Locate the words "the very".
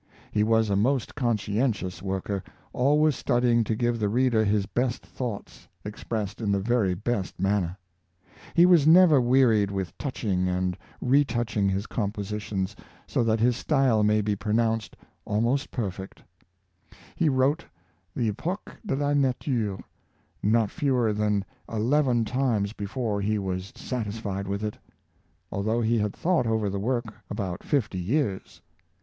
6.51-6.95